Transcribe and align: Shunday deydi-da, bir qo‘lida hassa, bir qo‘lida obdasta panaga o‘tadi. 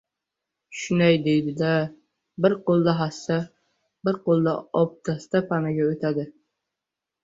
Shunday 0.83 1.19
deydi-da, 1.27 1.73
bir 2.47 2.57
qo‘lida 2.71 2.97
hassa, 3.03 3.39
bir 4.09 4.21
qo‘lida 4.27 4.59
obdasta 4.85 5.47
panaga 5.55 5.91
o‘tadi. 5.95 6.31